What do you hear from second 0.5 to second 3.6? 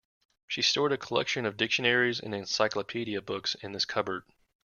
stored a collection of dictionaries and encyclopedia books